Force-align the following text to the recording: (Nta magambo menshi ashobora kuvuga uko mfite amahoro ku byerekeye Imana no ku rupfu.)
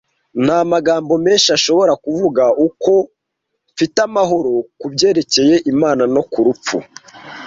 (Nta 0.43 0.59
magambo 0.71 1.13
menshi 1.25 1.49
ashobora 1.57 1.93
kuvuga 2.03 2.43
uko 2.67 2.91
mfite 3.71 3.97
amahoro 4.07 4.51
ku 4.79 4.85
byerekeye 4.93 5.55
Imana 5.71 6.03
no 6.13 6.21
ku 6.31 6.39
rupfu.) 6.47 6.77